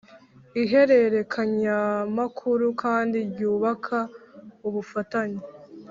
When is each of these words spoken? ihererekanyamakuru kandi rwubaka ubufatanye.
ihererekanyamakuru 0.61 2.65
kandi 2.81 3.17
rwubaka 3.31 3.97
ubufatanye. 4.67 5.41